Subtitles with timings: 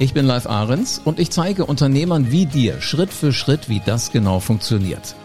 [0.00, 4.12] Ich bin Live Ahrens und ich zeige Unternehmern wie dir Schritt für Schritt, wie das
[4.12, 5.16] genau funktioniert.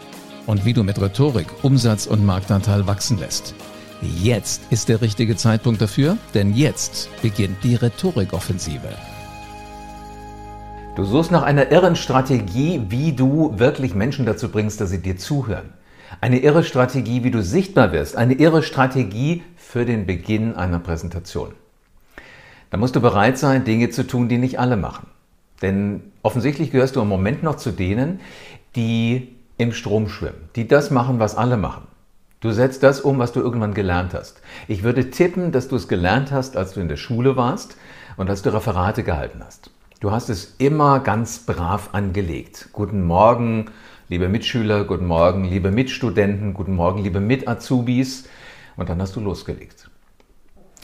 [0.47, 3.53] Und wie du mit Rhetorik Umsatz und Marktanteil wachsen lässt.
[4.01, 8.89] Jetzt ist der richtige Zeitpunkt dafür, denn jetzt beginnt die Rhetorikoffensive.
[10.95, 15.17] Du suchst nach einer irren Strategie, wie du wirklich Menschen dazu bringst, dass sie dir
[15.17, 15.69] zuhören.
[16.19, 18.15] Eine irre Strategie, wie du sichtbar wirst.
[18.15, 21.53] Eine irre Strategie für den Beginn einer Präsentation.
[22.73, 25.05] Da musst du bereit sein, Dinge zu tun, die nicht alle machen.
[25.61, 28.19] Denn offensichtlich gehörst du im Moment noch zu denen,
[28.75, 31.83] die im Strom schwimmen, die das machen, was alle machen.
[32.39, 34.41] Du setzt das um, was du irgendwann gelernt hast.
[34.67, 37.77] Ich würde tippen, dass du es gelernt hast, als du in der Schule warst
[38.17, 39.69] und als du Referate gehalten hast.
[39.99, 42.69] Du hast es immer ganz brav angelegt.
[42.73, 43.69] Guten Morgen,
[44.09, 48.27] liebe Mitschüler, guten Morgen, liebe Mitstudenten, guten Morgen, liebe Mit-Azubis.
[48.77, 49.91] Und dann hast du losgelegt.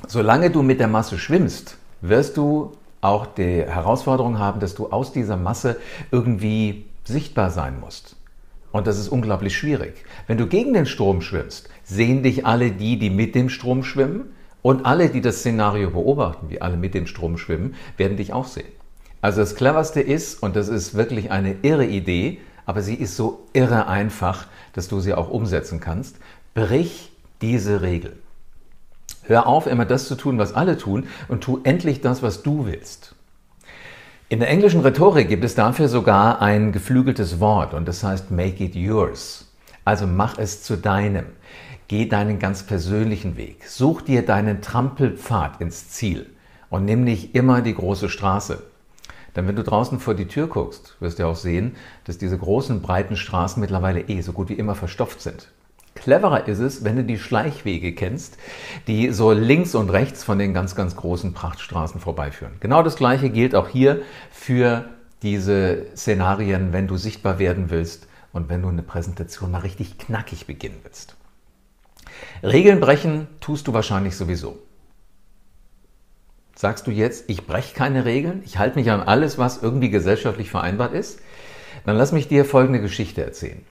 [0.07, 5.11] Solange du mit der Masse schwimmst, wirst du auch die Herausforderung haben, dass du aus
[5.11, 5.77] dieser Masse
[6.11, 8.15] irgendwie sichtbar sein musst.
[8.71, 10.05] Und das ist unglaublich schwierig.
[10.27, 14.31] Wenn du gegen den Strom schwimmst, sehen dich alle die, die mit dem Strom schwimmen
[14.61, 18.45] und alle, die das Szenario beobachten, wie alle mit dem Strom schwimmen, werden dich auch
[18.45, 18.67] sehen.
[19.21, 23.47] Also das Cleverste ist, und das ist wirklich eine irre Idee, aber sie ist so
[23.53, 26.17] irre einfach, dass du sie auch umsetzen kannst,
[26.53, 27.11] brich
[27.41, 28.17] diese Regel.
[29.29, 32.65] Hör auf, immer das zu tun, was alle tun und tu endlich das, was du
[32.65, 33.13] willst.
[34.27, 38.63] In der englischen Rhetorik gibt es dafür sogar ein geflügeltes Wort und das heißt make
[38.63, 39.45] it yours.
[39.85, 41.25] Also mach es zu deinem.
[41.87, 43.65] Geh deinen ganz persönlichen Weg.
[43.67, 46.25] Such dir deinen Trampelpfad ins Ziel
[46.71, 48.63] und nimm nicht immer die große Straße.
[49.35, 52.81] Denn wenn du draußen vor die Tür guckst, wirst du auch sehen, dass diese großen,
[52.81, 55.49] breiten Straßen mittlerweile eh so gut wie immer verstopft sind.
[55.99, 58.37] Cleverer ist es, wenn du die Schleichwege kennst,
[58.87, 62.53] die so links und rechts von den ganz, ganz großen Prachtstraßen vorbeiführen.
[62.59, 64.01] Genau das Gleiche gilt auch hier
[64.31, 64.85] für
[65.21, 70.47] diese Szenarien, wenn du sichtbar werden willst und wenn du eine Präsentation mal richtig knackig
[70.47, 71.15] beginnen willst.
[72.43, 74.57] Regeln brechen tust du wahrscheinlich sowieso.
[76.55, 80.49] Sagst du jetzt, ich breche keine Regeln, ich halte mich an alles, was irgendwie gesellschaftlich
[80.49, 81.19] vereinbart ist?
[81.85, 83.65] Dann lass mich dir folgende Geschichte erzählen.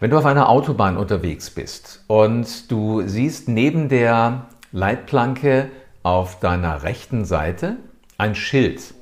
[0.00, 5.70] Wenn du auf einer Autobahn unterwegs bist und du siehst neben der Leitplanke
[6.02, 7.76] auf deiner rechten Seite
[8.16, 8.94] ein Schild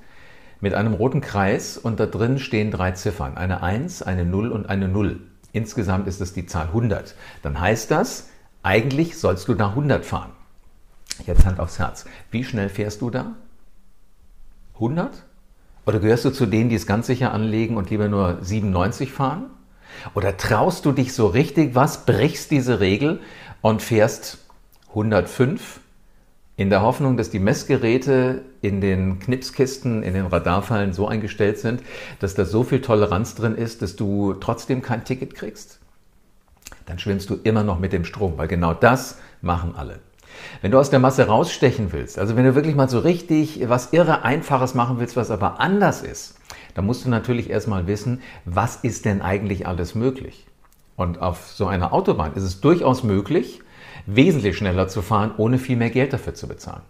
[0.60, 4.70] mit einem roten Kreis und da drin stehen drei Ziffern, eine 1, eine 0 und
[4.70, 5.20] eine 0.
[5.52, 7.14] Insgesamt ist es die Zahl 100.
[7.42, 8.30] Dann heißt das,
[8.62, 10.32] eigentlich sollst du nach 100 fahren.
[11.26, 12.04] Jetzt Hand aufs Herz.
[12.30, 13.32] Wie schnell fährst du da?
[14.74, 15.24] 100?
[15.86, 19.50] Oder gehörst du zu denen, die es ganz sicher anlegen und lieber nur 97 fahren?
[20.14, 23.20] Oder traust du dich so richtig was, brichst diese Regel
[23.60, 24.38] und fährst
[24.90, 25.80] 105
[26.56, 31.82] in der Hoffnung, dass die Messgeräte in den Knipskisten, in den Radarfallen so eingestellt sind,
[32.18, 35.80] dass da so viel Toleranz drin ist, dass du trotzdem kein Ticket kriegst?
[36.86, 40.00] Dann schwimmst du immer noch mit dem Strom, weil genau das machen alle.
[40.62, 43.92] Wenn du aus der Masse rausstechen willst, also wenn du wirklich mal so richtig was
[43.92, 46.36] irre Einfaches machen willst, was aber anders ist,
[46.76, 50.46] da musst du natürlich erstmal wissen, was ist denn eigentlich alles möglich?
[50.94, 53.62] Und auf so einer Autobahn ist es durchaus möglich,
[54.04, 56.82] wesentlich schneller zu fahren, ohne viel mehr Geld dafür zu bezahlen.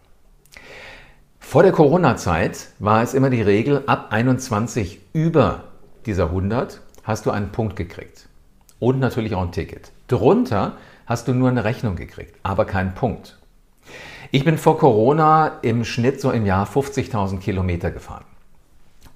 [1.39, 5.63] Vor der Corona-Zeit war es immer die Regel, ab 21 über
[6.05, 8.29] dieser 100 hast du einen Punkt gekriegt.
[8.81, 9.93] Und natürlich auch ein Ticket.
[10.09, 13.39] Drunter hast du nur eine Rechnung gekriegt, aber keinen Punkt.
[14.33, 18.25] Ich bin vor Corona im Schnitt so im Jahr 50.000 Kilometer gefahren.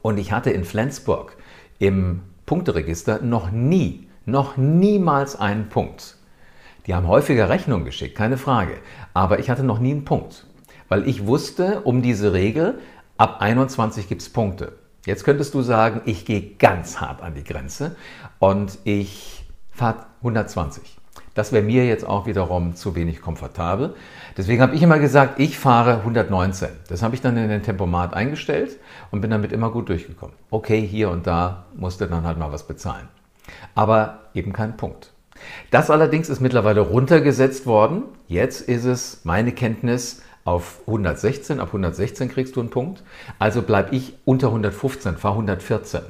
[0.02, 1.36] Und ich hatte in Flensburg
[1.78, 6.16] im Punkteregister noch nie, noch niemals einen Punkt.
[6.86, 8.78] Die haben häufiger Rechnungen geschickt, keine Frage.
[9.14, 10.46] Aber ich hatte noch nie einen Punkt.
[10.88, 12.80] Weil ich wusste um diese Regel,
[13.16, 14.72] ab 21 gibt es Punkte.
[15.06, 17.96] Jetzt könntest du sagen, ich gehe ganz hart an die Grenze
[18.38, 20.99] und ich fahre 120.
[21.34, 23.94] Das wäre mir jetzt auch wiederum zu wenig komfortabel.
[24.36, 26.68] Deswegen habe ich immer gesagt, ich fahre 119.
[26.88, 28.78] Das habe ich dann in den Tempomat eingestellt
[29.10, 30.34] und bin damit immer gut durchgekommen.
[30.50, 33.08] Okay, hier und da musste dann halt mal was bezahlen.
[33.74, 35.12] Aber eben kein Punkt.
[35.70, 38.02] Das allerdings ist mittlerweile runtergesetzt worden.
[38.26, 41.60] Jetzt ist es meine Kenntnis auf 116.
[41.60, 43.02] Ab 116 kriegst du einen Punkt.
[43.38, 46.00] Also bleibe ich unter 115, fahre 114.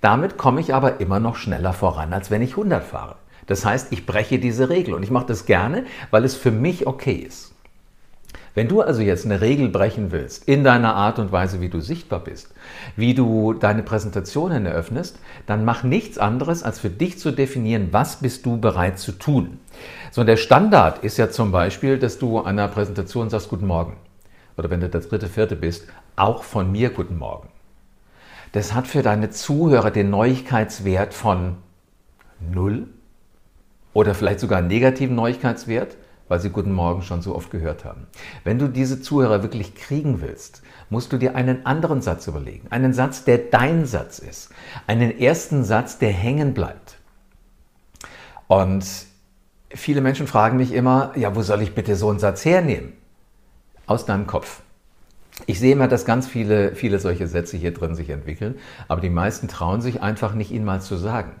[0.00, 3.16] Damit komme ich aber immer noch schneller voran, als wenn ich 100 fahre.
[3.46, 6.86] Das heißt, ich breche diese Regel und ich mache das gerne, weil es für mich
[6.86, 7.54] okay ist.
[8.54, 11.80] Wenn du also jetzt eine Regel brechen willst, in deiner Art und Weise, wie du
[11.80, 12.54] sichtbar bist,
[12.94, 18.20] wie du deine Präsentationen eröffnest, dann mach nichts anderes, als für dich zu definieren, was
[18.20, 19.58] bist du bereit zu tun.
[20.12, 23.96] So, und der Standard ist ja zum Beispiel, dass du einer Präsentation sagst, guten Morgen.
[24.56, 27.48] Oder wenn du der dritte, vierte bist, auch von mir guten Morgen.
[28.52, 31.56] Das hat für deine Zuhörer den Neuigkeitswert von
[32.38, 32.86] null
[33.94, 35.96] oder vielleicht sogar einen negativen Neuigkeitswert
[36.28, 38.06] weil sie Guten Morgen schon so oft gehört haben.
[38.44, 42.68] Wenn du diese Zuhörer wirklich kriegen willst, musst du dir einen anderen Satz überlegen.
[42.70, 44.50] Einen Satz, der dein Satz ist.
[44.86, 46.96] Einen ersten Satz, der hängen bleibt.
[48.46, 48.84] Und
[49.70, 52.92] viele Menschen fragen mich immer, ja, wo soll ich bitte so einen Satz hernehmen?
[53.86, 54.62] Aus deinem Kopf.
[55.46, 58.54] Ich sehe immer, dass ganz viele, viele solche Sätze hier drin sich entwickeln,
[58.86, 61.32] aber die meisten trauen sich einfach nicht, ihn mal zu sagen.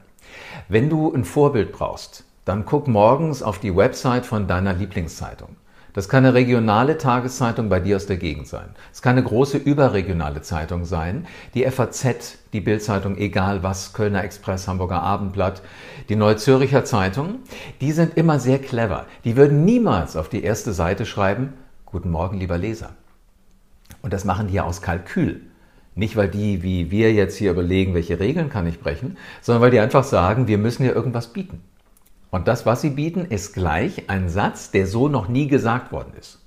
[0.68, 5.56] Wenn du ein Vorbild brauchst, dann guck morgens auf die Website von deiner Lieblingszeitung.
[5.94, 8.70] Das kann eine regionale Tageszeitung bei dir aus der Gegend sein.
[8.92, 11.24] Es kann eine große überregionale Zeitung sein,
[11.54, 15.62] die FAZ, die Bildzeitung, egal was, Kölner Express, Hamburger Abendblatt,
[16.08, 17.36] die Neue Zürcher Zeitung.
[17.80, 19.06] Die sind immer sehr clever.
[19.24, 21.52] Die würden niemals auf die erste Seite schreiben,
[21.86, 22.90] Guten Morgen, lieber Leser.
[24.02, 25.42] Und das machen die ja aus Kalkül.
[25.94, 29.70] Nicht, weil die, wie wir jetzt hier überlegen, welche Regeln kann ich brechen, sondern weil
[29.70, 31.62] die einfach sagen, wir müssen ja irgendwas bieten.
[32.34, 36.14] Und das, was sie bieten, ist gleich ein Satz, der so noch nie gesagt worden
[36.18, 36.40] ist.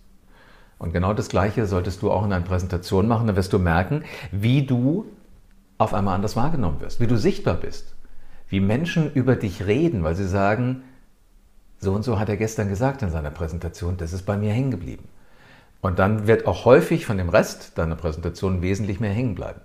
[0.79, 4.03] Und genau das Gleiche solltest du auch in einer Präsentation machen, dann wirst du merken,
[4.33, 5.05] wie du
[5.77, 7.95] auf einmal anders wahrgenommen wirst, wie du sichtbar bist,
[8.49, 10.83] wie Menschen über dich reden, weil sie sagen,
[11.79, 14.71] so und so hat er gestern gesagt in seiner Präsentation, das ist bei mir hängen
[14.71, 15.07] geblieben.
[15.79, 19.61] Und dann wird auch häufig von dem Rest deiner Präsentation wesentlich mehr hängen bleiben.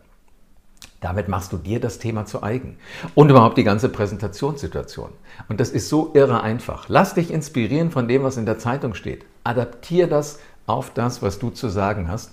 [1.03, 2.79] Damit machst du dir das Thema zu eigen.
[3.15, 5.11] Und überhaupt die ganze Präsentationssituation.
[5.49, 6.89] Und das ist so irre einfach.
[6.89, 9.27] Lass dich inspirieren von dem, was in der Zeitung steht.
[9.45, 12.31] Adaptier das auf das, was du zu sagen hast.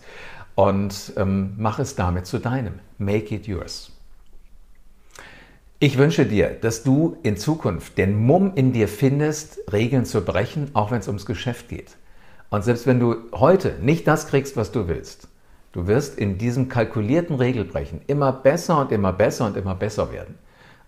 [0.53, 2.75] Und ähm, mach es damit zu deinem.
[2.99, 3.91] Make it yours.
[5.79, 10.69] Ich wünsche dir, dass du in Zukunft den Mumm in dir findest, Regeln zu brechen,
[10.73, 11.95] auch wenn es ums Geschäft geht.
[12.49, 15.28] Und selbst wenn du heute nicht das kriegst, was du willst,
[15.79, 20.35] Du wirst in diesem kalkulierten Regelbrechen immer besser und immer besser und immer besser werden.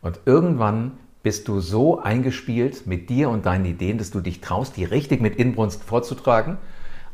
[0.01, 0.91] Und irgendwann
[1.23, 5.21] bist du so eingespielt mit dir und deinen Ideen, dass du dich traust, die richtig
[5.21, 6.57] mit Inbrunst vorzutragen.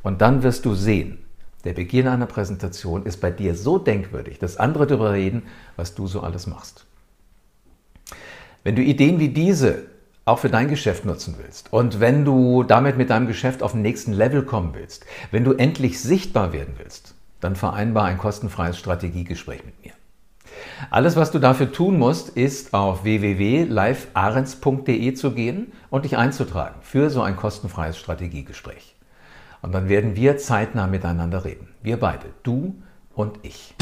[0.02, 1.20] Und dann wirst du sehen,
[1.66, 5.44] der Beginn einer Präsentation ist bei dir so denkwürdig, dass andere darüber reden,
[5.76, 6.88] was du so alles machst.
[8.64, 9.84] Wenn du Ideen wie diese
[10.26, 13.84] auch für dein Geschäft nutzen willst und wenn du damit mit deinem Geschäft auf den
[13.84, 19.64] nächsten Level kommen willst, wenn du endlich sichtbar werden willst, dann vereinbar ein kostenfreies Strategiegespräch
[19.66, 19.94] mit mir.
[20.90, 27.10] Alles, was du dafür tun musst, ist auf www.livearens.de zu gehen und dich einzutragen für
[27.10, 28.96] so ein kostenfreies Strategiegespräch.
[29.62, 31.68] Und dann werden wir zeitnah miteinander reden.
[31.82, 32.76] Wir beide, du
[33.14, 33.74] und ich.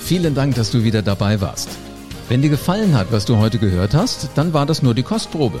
[0.00, 1.70] Vielen Dank, dass du wieder dabei warst.
[2.28, 5.60] Wenn dir gefallen hat, was du heute gehört hast, dann war das nur die Kostprobe.